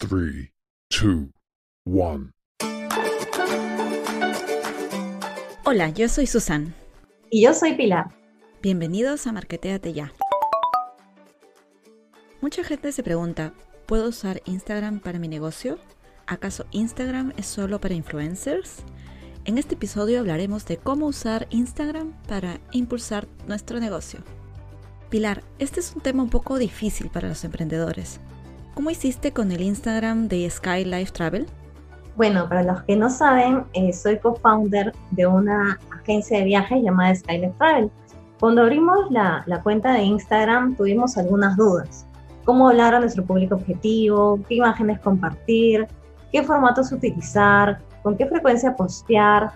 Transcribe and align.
3, 0.00 0.52
2, 0.90 1.30
1. 1.84 2.30
Hola, 5.64 5.88
yo 5.88 6.08
soy 6.08 6.28
Susan. 6.28 6.72
Y 7.30 7.42
yo 7.42 7.52
soy 7.52 7.74
Pilar. 7.74 8.06
Bienvenidos 8.62 9.26
a 9.26 9.32
Marketeate 9.32 9.92
Ya. 9.92 10.12
Mucha 12.40 12.62
gente 12.62 12.92
se 12.92 13.02
pregunta, 13.02 13.52
¿puedo 13.86 14.10
usar 14.10 14.40
Instagram 14.44 15.00
para 15.00 15.18
mi 15.18 15.26
negocio? 15.26 15.80
¿Acaso 16.28 16.64
Instagram 16.70 17.32
es 17.36 17.46
solo 17.46 17.80
para 17.80 17.94
influencers? 17.94 18.84
En 19.46 19.58
este 19.58 19.74
episodio 19.74 20.20
hablaremos 20.20 20.64
de 20.64 20.76
cómo 20.76 21.06
usar 21.06 21.48
Instagram 21.50 22.12
para 22.28 22.60
impulsar 22.70 23.26
nuestro 23.48 23.80
negocio. 23.80 24.20
Pilar, 25.10 25.42
este 25.58 25.80
es 25.80 25.92
un 25.92 26.02
tema 26.02 26.22
un 26.22 26.30
poco 26.30 26.56
difícil 26.56 27.10
para 27.10 27.28
los 27.28 27.42
emprendedores. 27.42 28.20
¿Cómo 28.78 28.90
hiciste 28.90 29.32
con 29.32 29.50
el 29.50 29.62
Instagram 29.62 30.28
de 30.28 30.48
Sky 30.48 30.84
Life 30.84 31.10
Travel? 31.10 31.48
Bueno, 32.14 32.48
para 32.48 32.62
los 32.62 32.80
que 32.84 32.94
no 32.94 33.10
saben, 33.10 33.64
eh, 33.72 33.92
soy 33.92 34.20
co-founder 34.20 34.92
de 35.10 35.26
una 35.26 35.80
agencia 35.90 36.38
de 36.38 36.44
viajes 36.44 36.84
llamada 36.84 37.12
Sky 37.12 37.38
Life 37.38 37.54
Travel. 37.58 37.90
Cuando 38.38 38.62
abrimos 38.62 39.10
la, 39.10 39.42
la 39.46 39.60
cuenta 39.64 39.94
de 39.94 40.04
Instagram 40.04 40.76
tuvimos 40.76 41.18
algunas 41.18 41.56
dudas. 41.56 42.06
¿Cómo 42.44 42.68
hablar 42.68 42.94
a 42.94 43.00
nuestro 43.00 43.24
público 43.24 43.56
objetivo? 43.56 44.38
¿Qué 44.48 44.54
imágenes 44.54 45.00
compartir? 45.00 45.88
¿Qué 46.30 46.44
formatos 46.44 46.92
utilizar? 46.92 47.80
¿Con 48.04 48.16
qué 48.16 48.26
frecuencia 48.26 48.76
postear? 48.76 49.50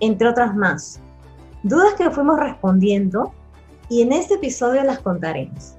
Entre 0.00 0.26
otras 0.26 0.56
más. 0.56 1.02
Dudas 1.64 1.92
que 1.98 2.10
fuimos 2.10 2.40
respondiendo 2.40 3.30
y 3.90 4.00
en 4.00 4.12
este 4.12 4.36
episodio 4.36 4.82
las 4.84 5.00
contaremos. 5.00 5.76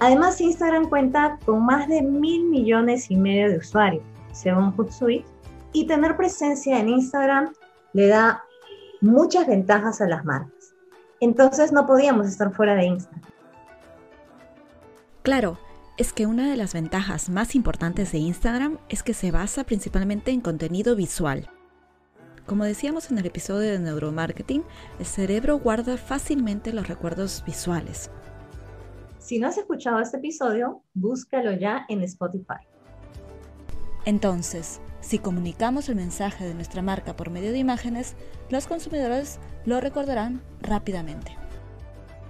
Además, 0.00 0.40
Instagram 0.40 0.88
cuenta 0.88 1.38
con 1.44 1.64
más 1.64 1.88
de 1.88 2.02
mil 2.02 2.44
millones 2.46 3.10
y 3.10 3.16
medio 3.16 3.50
de 3.50 3.58
usuarios, 3.58 4.04
según 4.32 4.72
Hootsuite, 4.72 5.26
y 5.72 5.86
tener 5.86 6.16
presencia 6.16 6.78
en 6.78 6.88
Instagram 6.88 7.52
le 7.92 8.06
da 8.06 8.44
muchas 9.00 9.46
ventajas 9.46 10.00
a 10.00 10.08
las 10.08 10.24
marcas. 10.24 10.74
Entonces 11.20 11.72
no 11.72 11.86
podíamos 11.86 12.26
estar 12.28 12.52
fuera 12.52 12.74
de 12.74 12.86
Instagram. 12.86 13.22
Claro, 15.22 15.58
es 15.96 16.12
que 16.12 16.26
una 16.26 16.48
de 16.48 16.56
las 16.56 16.74
ventajas 16.74 17.28
más 17.28 17.56
importantes 17.56 18.12
de 18.12 18.18
Instagram 18.18 18.78
es 18.88 19.02
que 19.02 19.14
se 19.14 19.32
basa 19.32 19.64
principalmente 19.64 20.30
en 20.30 20.40
contenido 20.40 20.94
visual. 20.94 21.50
Como 22.46 22.64
decíamos 22.64 23.10
en 23.10 23.18
el 23.18 23.26
episodio 23.26 23.72
de 23.72 23.78
neuromarketing, 23.78 24.62
el 24.98 25.06
cerebro 25.06 25.58
guarda 25.58 25.98
fácilmente 25.98 26.72
los 26.72 26.88
recuerdos 26.88 27.42
visuales. 27.44 28.10
Si 29.28 29.38
no 29.38 29.46
has 29.46 29.58
escuchado 29.58 30.00
este 30.00 30.16
episodio, 30.16 30.80
búscalo 30.94 31.52
ya 31.52 31.84
en 31.90 32.02
Spotify. 32.02 32.64
Entonces, 34.06 34.80
si 35.02 35.18
comunicamos 35.18 35.90
el 35.90 35.96
mensaje 35.96 36.46
de 36.46 36.54
nuestra 36.54 36.80
marca 36.80 37.14
por 37.14 37.28
medio 37.28 37.52
de 37.52 37.58
imágenes, 37.58 38.16
los 38.48 38.66
consumidores 38.66 39.38
lo 39.66 39.82
recordarán 39.82 40.40
rápidamente. 40.62 41.36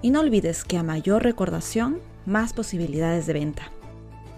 Y 0.02 0.10
no 0.10 0.19
olvides 0.19 0.64
que 0.64 0.76
a 0.76 0.82
mayor 0.82 1.22
recordación, 1.22 2.00
más 2.26 2.52
posibilidades 2.52 3.28
de 3.28 3.34
venta. 3.34 3.70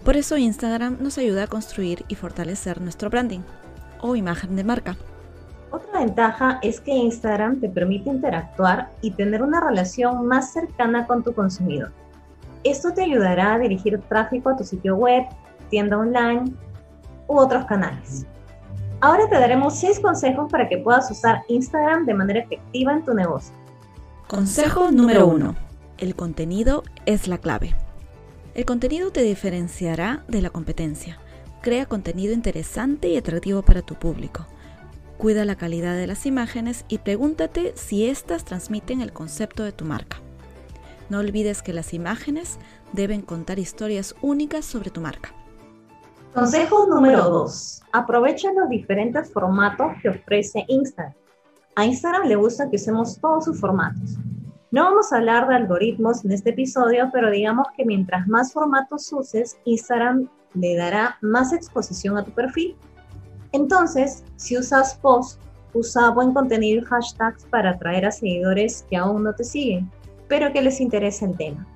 Por 0.05 0.19
eso 0.19 0.37
Instagram 0.37 0.99
nos 1.01 1.17
ayuda 1.17 1.45
a 1.45 1.47
construir 1.47 2.05
y 2.09 2.15
fortalecer 2.15 2.83
nuestro 2.83 3.09
branding 3.09 3.41
o 4.03 4.17
imagen 4.17 4.55
de 4.55 4.65
marca. 4.65 4.99
Otra 5.71 6.01
ventaja 6.01 6.59
es 6.61 6.79
que 6.83 6.93
Instagram 6.93 7.59
te 7.59 7.71
permite 7.71 8.11
interactuar 8.11 8.91
y 9.01 9.13
tener 9.13 9.43
una 9.43 9.67
relación 9.67 10.27
más 10.27 10.53
cercana 10.53 11.07
con 11.07 11.25
tu 11.25 11.33
consumidor. 11.33 11.91
Esto 12.65 12.93
te 12.93 13.03
ayudará 13.03 13.55
a 13.55 13.59
dirigir 13.59 13.99
tráfico 14.09 14.51
a 14.51 14.57
tu 14.57 14.65
sitio 14.65 14.97
web, 14.97 15.25
tienda 15.71 15.99
online 15.99 16.53
u 17.27 17.39
otros 17.39 17.65
canales. 17.65 18.27
Ahora 19.01 19.29
te 19.29 19.37
daremos 19.37 19.77
6 19.77 20.01
consejos 20.01 20.51
para 20.51 20.69
que 20.69 20.79
puedas 20.79 21.11
usar 21.11 21.43
Instagram 21.49 22.05
de 22.05 22.15
manera 22.15 22.41
efectiva 22.41 22.93
en 22.93 23.05
tu 23.05 23.15
negocio. 23.15 23.55
Consejo 24.27 24.91
número 24.91 25.27
1. 25.27 25.55
El 25.99 26.15
contenido 26.15 26.83
es 27.07 27.27
la 27.27 27.39
clave. 27.39 27.75
El 28.55 28.67
contenido 28.67 29.11
te 29.11 29.23
diferenciará 29.23 30.25
de 30.29 30.43
la 30.43 30.51
competencia. 30.51 31.19
Crea 31.63 31.87
contenido 31.87 32.35
interesante 32.35 33.09
y 33.09 33.17
atractivo 33.17 33.63
para 33.63 33.83
tu 33.83 33.95
público. 33.95 34.47
Cuida 35.17 35.45
la 35.45 35.57
calidad 35.57 35.97
de 35.97 36.07
las 36.07 36.27
imágenes 36.27 36.85
y 36.89 36.99
pregúntate 36.99 37.73
si 37.77 38.07
éstas 38.07 38.45
transmiten 38.45 39.01
el 39.01 39.13
concepto 39.13 39.65
de 39.65 39.73
tu 39.73 39.85
marca. 39.85 40.19
No 41.11 41.19
olvides 41.19 41.61
que 41.61 41.73
las 41.73 41.93
imágenes 41.93 42.59
deben 42.93 43.21
contar 43.21 43.59
historias 43.59 44.15
únicas 44.23 44.65
sobre 44.65 44.91
tu 44.91 45.01
marca. 45.01 45.35
Consejo 46.33 46.87
número 46.87 47.29
2. 47.29 47.83
Aprovecha 47.93 48.53
los 48.53 48.69
diferentes 48.69 49.33
formatos 49.33 49.89
que 50.01 50.11
ofrece 50.11 50.65
Instagram. 50.69 51.13
A 51.75 51.85
Instagram 51.85 52.29
le 52.29 52.37
gusta 52.37 52.71
que 52.71 52.77
usemos 52.77 53.21
todos 53.21 53.47
sus 53.47 53.59
formatos. 53.59 54.19
No 54.71 54.85
vamos 54.85 55.13
a 55.13 55.17
hablar 55.17 55.49
de 55.49 55.57
algoritmos 55.57 56.25
en 56.25 56.31
este 56.31 56.51
episodio, 56.51 57.11
pero 57.13 57.29
digamos 57.29 57.67
que 57.77 57.85
mientras 57.85 58.29
más 58.29 58.53
formatos 58.53 59.13
uses, 59.13 59.59
Instagram 59.65 60.29
le 60.55 60.77
dará 60.77 61.19
más 61.23 61.53
exposición 61.53 62.17
a 62.19 62.25
tu 62.25 62.31
perfil. 62.31 62.77
Entonces, 63.51 64.23
si 64.37 64.57
usas 64.57 64.95
post, 65.03 65.41
usa 65.75 66.11
buen 66.11 66.33
contenido 66.33 66.83
y 66.83 66.85
hashtags 66.85 67.45
para 67.47 67.71
atraer 67.71 68.07
a 68.07 68.13
seguidores 68.13 68.87
que 68.89 68.97
aún 68.97 69.25
no 69.25 69.35
te 69.35 69.43
siguen, 69.43 69.91
pero 70.31 70.53
que 70.53 70.63
les 70.63 70.81
interesa 70.81 71.27
el 71.27 71.37
tema. 71.37 71.67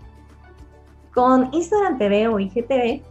Con 1.13 1.53
Instagram 1.53 1.99
TV 1.99 2.29
o 2.29 2.39
IGTV, 2.39 3.03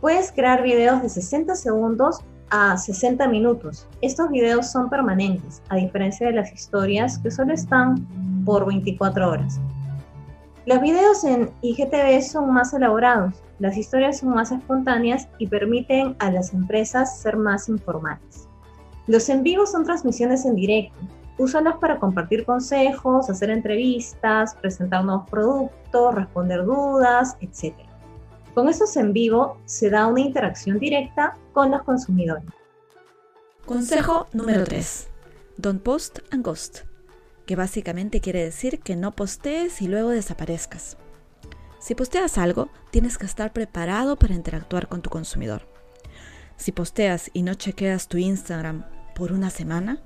puedes 0.00 0.32
crear 0.32 0.62
videos 0.62 1.02
de 1.02 1.10
60 1.10 1.54
segundos 1.54 2.20
a 2.50 2.76
60 2.78 3.28
minutos. 3.28 3.86
Estos 4.00 4.30
videos 4.30 4.72
son 4.72 4.88
permanentes, 4.88 5.62
a 5.68 5.76
diferencia 5.76 6.26
de 6.26 6.32
las 6.32 6.50
historias 6.52 7.18
que 7.18 7.30
solo 7.30 7.52
están 7.52 8.06
por 8.46 8.66
24 8.66 9.30
horas. 9.30 9.60
Los 10.64 10.80
videos 10.80 11.24
en 11.24 11.50
IGTV 11.60 12.22
son 12.22 12.52
más 12.52 12.72
elaborados, 12.72 13.34
las 13.58 13.76
historias 13.76 14.20
son 14.20 14.30
más 14.30 14.50
espontáneas 14.50 15.28
y 15.38 15.46
permiten 15.46 16.16
a 16.20 16.30
las 16.30 16.54
empresas 16.54 17.20
ser 17.20 17.36
más 17.36 17.68
informales. 17.68 18.48
Los 19.06 19.28
en 19.28 19.42
vivo 19.42 19.66
son 19.66 19.84
transmisiones 19.84 20.46
en 20.46 20.56
directo. 20.56 20.96
Úsalos 21.38 21.76
para 21.76 21.98
compartir 21.98 22.44
consejos, 22.44 23.28
hacer 23.28 23.50
entrevistas, 23.50 24.54
presentar 24.54 25.04
nuevos 25.04 25.28
productos, 25.28 26.14
responder 26.14 26.64
dudas, 26.64 27.36
etc. 27.40 27.74
Con 28.54 28.68
estos 28.68 28.96
en 28.96 29.12
vivo 29.12 29.58
se 29.66 29.90
da 29.90 30.06
una 30.06 30.20
interacción 30.20 30.78
directa 30.78 31.36
con 31.52 31.70
los 31.70 31.82
consumidores. 31.82 32.44
Consejo 33.66 34.28
número 34.32 34.64
3. 34.64 35.08
Don't 35.58 35.82
post 35.82 36.20
and 36.30 36.44
ghost, 36.44 36.80
que 37.44 37.56
básicamente 37.56 38.20
quiere 38.20 38.42
decir 38.42 38.80
que 38.80 38.96
no 38.96 39.12
postees 39.12 39.82
y 39.82 39.88
luego 39.88 40.10
desaparezcas. 40.10 40.96
Si 41.80 41.94
posteas 41.94 42.38
algo, 42.38 42.68
tienes 42.90 43.18
que 43.18 43.26
estar 43.26 43.52
preparado 43.52 44.16
para 44.16 44.34
interactuar 44.34 44.88
con 44.88 45.02
tu 45.02 45.10
consumidor. 45.10 45.62
Si 46.56 46.72
posteas 46.72 47.30
y 47.32 47.42
no 47.42 47.54
chequeas 47.54 48.08
tu 48.08 48.16
Instagram 48.16 48.84
por 49.14 49.32
una 49.32 49.50
semana, 49.50 50.00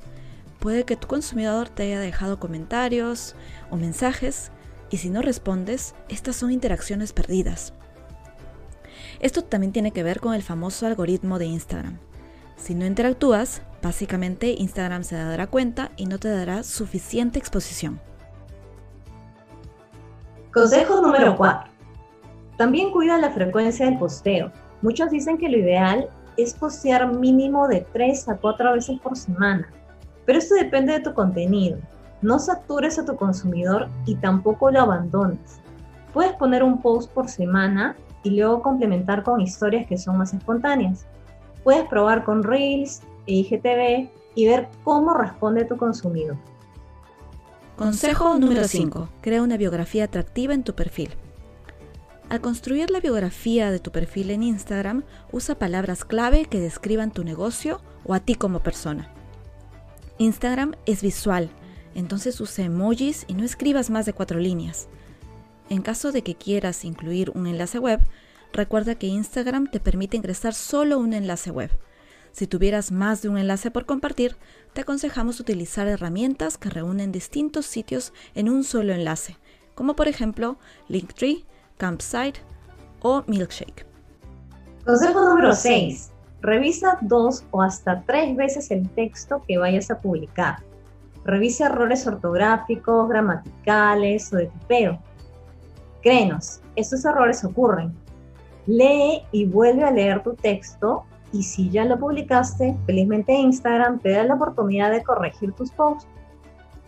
puede 0.61 0.85
que 0.85 0.97
tu 0.97 1.09
consumidor 1.09 1.69
te 1.69 1.85
haya 1.85 2.01
dejado 2.01 2.39
comentarios 2.39 3.35
o 3.71 3.77
mensajes 3.77 4.53
y 4.91 4.99
si 4.99 5.11
no 5.11 5.23
respondes, 5.23 5.95
estas 6.09 6.37
son 6.37 6.51
interacciones 6.51 7.13
perdidas. 7.13 7.73
Esto 9.21 9.43
también 9.43 9.73
tiene 9.73 9.93
que 9.93 10.03
ver 10.03 10.21
con 10.21 10.35
el 10.35 10.43
famoso 10.43 10.87
algoritmo 10.87 11.39
de 11.39 11.47
Instagram. 11.47 11.99
Si 12.57 12.75
no 12.75 12.85
interactúas, 12.87 13.63
básicamente 13.83 14.55
Instagram 14.59 15.05
se 15.05 15.17
dará 15.17 15.47
cuenta 15.47 15.93
y 15.97 16.07
no 16.07 16.19
te 16.19 16.29
dará 16.29 16.63
suficiente 16.63 17.39
exposición. 17.39 18.01
Consejo 20.53 21.01
número 21.01 21.37
4. 21.37 21.71
También 22.57 22.91
cuida 22.91 23.19
la 23.19 23.31
frecuencia 23.31 23.87
del 23.87 23.99
posteo. 23.99 24.53
Muchos 24.83 25.11
dicen 25.11 25.39
que 25.39 25.49
lo 25.49 25.59
ideal 25.59 26.09
es 26.37 26.55
postear 26.55 27.07
mínimo 27.15 27.69
de 27.69 27.87
3 27.93 28.29
a 28.29 28.37
4 28.37 28.73
veces 28.73 28.99
por 29.01 29.17
semana, 29.17 29.71
pero 30.27 30.39
esto 30.39 30.55
depende 30.55 30.93
de 30.93 31.01
tu 31.01 31.15
contenido. 31.15 31.79
No 32.23 32.39
satures 32.39 32.99
a 32.99 33.05
tu 33.05 33.17
consumidor 33.17 33.89
y 34.07 34.15
tampoco 34.17 34.71
lo 34.71 34.81
abandones. 34.81 35.61
Puedes 36.13 36.33
poner 36.35 36.63
un 36.63 36.83
post 36.83 37.11
por 37.13 37.29
semana 37.29 37.97
y 38.23 38.31
luego 38.31 38.63
complementar 38.63 39.23
con 39.23 39.41
historias 39.41 39.87
que 39.87 39.97
son 39.97 40.19
más 40.19 40.35
espontáneas. 40.35 41.07
Puedes 41.65 41.85
probar 41.89 42.25
con 42.25 42.43
Reels 42.43 43.03
e 43.27 43.35
IGTV 43.35 44.11
y 44.35 44.47
ver 44.47 44.69
cómo 44.85 45.15
responde 45.15 45.65
tu 45.65 45.77
consumidor. 45.77 46.37
Consejo 47.77 48.39
número 48.39 48.65
5. 48.65 49.09
Crea 49.23 49.43
una 49.43 49.57
biografía 49.57 50.05
atractiva 50.05 50.53
en 50.53 50.65
tu 50.65 50.75
perfil. 50.75 51.11
Al 52.29 52.41
construir 52.41 52.91
la 52.91 53.01
biografía 53.01 53.71
de 53.71 53.81
tu 53.81 53.91
perfil 53.91 54.31
en 54.31 54.43
Instagram, 54.43 55.03
usa 55.33 55.55
palabras 55.57 56.05
clave 56.05 56.45
que 56.45 56.61
describan 56.61 57.11
tu 57.11 57.25
negocio 57.25 57.81
o 58.05 58.15
a 58.15 58.21
ti 58.21 58.35
como 58.35 58.61
persona. 58.61 59.11
Instagram 60.21 60.75
es 60.85 61.01
visual, 61.01 61.49
entonces 61.95 62.39
usa 62.43 62.67
emojis 62.67 63.25
y 63.27 63.33
no 63.33 63.43
escribas 63.43 63.89
más 63.89 64.05
de 64.05 64.13
cuatro 64.13 64.39
líneas. 64.39 64.87
En 65.71 65.81
caso 65.81 66.13
de 66.13 66.21
que 66.21 66.35
quieras 66.35 66.85
incluir 66.85 67.31
un 67.35 67.47
enlace 67.47 67.79
web, 67.79 68.01
recuerda 68.53 68.97
que 68.97 69.07
Instagram 69.07 69.71
te 69.71 69.81
permite 69.81 70.19
ingresar 70.19 70.53
solo 70.53 70.99
un 70.99 71.15
enlace 71.15 71.51
web. 71.51 71.71
Si 72.33 72.47
tuvieras 72.47 72.93
más 72.93 73.23
de 73.23 73.31
un 73.31 73.39
enlace 73.39 73.71
por 73.71 73.87
compartir, 73.87 74.37
te 74.75 74.83
aconsejamos 74.83 75.41
utilizar 75.41 75.89
herramientas 75.89 76.59
que 76.59 76.69
reúnen 76.69 77.13
distintos 77.13 77.65
sitios 77.65 78.13
en 78.35 78.51
un 78.51 78.63
solo 78.63 78.93
enlace, 78.93 79.39
como 79.75 79.97
por 79.97 80.07
ejemplo 80.07 80.59
Linktree, 80.89 81.47
Campsite 81.79 82.41
o 83.01 83.25
Milkshake. 83.27 83.87
Consejo 84.85 85.19
número 85.19 85.55
6. 85.55 86.11
Revisa 86.43 86.99
dos 87.03 87.45
o 87.51 87.63
hasta 87.63 88.03
tres 88.07 88.35
veces 88.35 88.71
el 88.71 88.89
texto 88.91 89.43
que 89.47 89.59
vayas 89.59 89.91
a 89.91 90.01
publicar. 90.01 90.59
Revisa 91.25 91.67
errores 91.67 92.07
ortográficos, 92.07 93.09
gramaticales 93.09 94.33
o 94.33 94.37
de 94.37 94.47
tipeo. 94.47 94.99
Créenos, 96.03 96.61
estos 96.77 97.05
errores 97.05 97.45
ocurren. 97.45 97.95
Lee 98.67 99.23
y 99.33 99.45
vuelve 99.45 99.85
a 99.85 99.91
leer 99.91 100.23
tu 100.23 100.35
texto 100.35 101.05
y 101.33 101.43
si 101.43 101.69
ya 101.71 101.85
lo 101.85 101.99
publicaste, 101.99 102.77
felizmente 102.87 103.33
Instagram 103.33 104.01
te 104.01 104.11
da 104.11 104.25
la 104.25 104.35
oportunidad 104.35 104.91
de 104.91 105.03
corregir 105.03 105.53
tus 105.53 105.71
posts. 105.71 106.09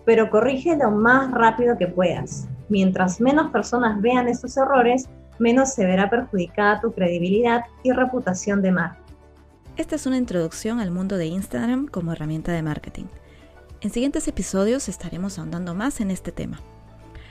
Pero 0.05 0.31
corrige 0.31 0.77
lo 0.77 0.91
más 0.91 1.31
rápido 1.31 1.77
que 1.77 1.87
puedas. 1.87 2.49
Mientras 2.69 3.21
menos 3.21 3.53
personas 3.53 4.01
vean 4.01 4.29
estos 4.29 4.57
errores, 4.57 5.09
menos 5.39 5.75
se 5.75 5.85
verá 5.85 6.09
perjudicada 6.09 6.81
tu 6.81 6.93
credibilidad 6.93 7.65
y 7.83 7.93
reputación 7.93 8.63
de 8.63 8.73
marca. 8.73 9.02
Esta 9.77 9.97
es 9.97 10.05
una 10.05 10.19
introducción 10.19 10.81
al 10.81 10.91
mundo 10.91 11.17
de 11.17 11.27
Instagram 11.27 11.87
como 11.87 12.13
herramienta 12.13 12.53
de 12.53 12.63
marketing. 12.63 13.07
En 13.81 13.91
siguientes 13.91 14.29
episodios 14.29 14.89
estaremos 14.89 15.39
ahondando 15.39 15.75
más 15.75 16.01
en 16.01 16.11
este 16.11 16.31
tema. 16.31 16.61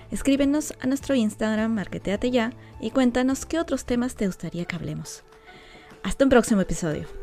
Escríbenos 0.09 0.73
a 0.81 0.87
nuestro 0.87 1.13
Instagram 1.13 1.71
Marketeate 1.71 2.31
Ya 2.31 2.51
y 2.81 2.91
cuéntanos 2.91 3.45
qué 3.45 3.59
otros 3.59 3.85
temas 3.85 4.15
te 4.15 4.25
gustaría 4.25 4.65
que 4.65 4.75
hablemos. 4.75 5.23
Hasta 6.03 6.23
un 6.23 6.29
próximo 6.31 6.61
episodio. 6.61 7.20